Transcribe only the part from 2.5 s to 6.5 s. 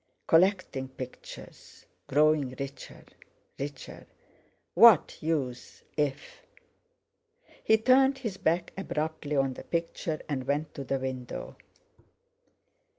richer, richer! What use, if...!